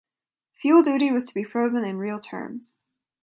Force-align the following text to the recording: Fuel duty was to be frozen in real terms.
Fuel 0.53 0.81
duty 0.81 1.11
was 1.11 1.25
to 1.25 1.33
be 1.35 1.43
frozen 1.43 1.85
in 1.85 1.99
real 1.99 2.19
terms. 2.19 2.79